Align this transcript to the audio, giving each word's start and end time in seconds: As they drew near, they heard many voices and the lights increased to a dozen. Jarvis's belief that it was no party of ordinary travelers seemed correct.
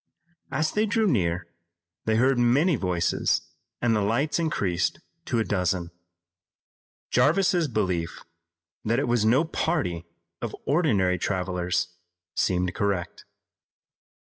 As 0.51 0.71
they 0.71 0.87
drew 0.87 1.05
near, 1.05 1.45
they 2.05 2.15
heard 2.15 2.39
many 2.39 2.75
voices 2.75 3.41
and 3.83 3.95
the 3.95 4.01
lights 4.01 4.39
increased 4.39 4.99
to 5.25 5.37
a 5.37 5.43
dozen. 5.43 5.91
Jarvis's 7.11 7.67
belief 7.67 8.23
that 8.83 8.97
it 8.97 9.07
was 9.07 9.25
no 9.25 9.45
party 9.45 10.07
of 10.41 10.55
ordinary 10.65 11.19
travelers 11.19 11.89
seemed 12.35 12.73
correct. 12.73 13.25